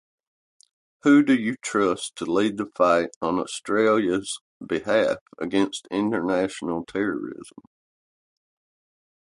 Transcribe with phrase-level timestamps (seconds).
[1.03, 7.59] Who do you trust to lead the fight on Australia's behalf against international terrorism?